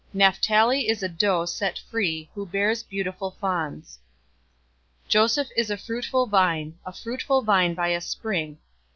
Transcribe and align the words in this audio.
049:021 0.15 0.17
"Naphtali 0.17 0.89
is 0.89 1.03
a 1.03 1.07
doe 1.09 1.45
set 1.45 1.77
free, 1.77 2.27
who 2.33 2.43
bears 2.43 2.81
beautiful 2.81 3.37
fawns. 3.39 3.99
049:022 5.05 5.09
"Joseph 5.09 5.49
is 5.55 5.69
a 5.69 5.77
fruitful 5.77 6.25
vine, 6.25 6.79
a 6.83 6.91
fruitful 6.91 7.43
vine 7.43 7.75
by 7.75 7.89
a 7.89 8.01
spring. 8.01 8.57